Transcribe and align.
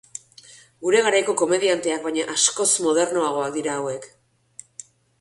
Gure 0.85 1.01
garaiko 1.07 1.35
komendianteak 1.43 2.03
baino 2.09 2.25
askoz 2.39 2.69
modernoagoak 2.89 3.57
dira 3.59 3.81
hauek. 3.83 4.13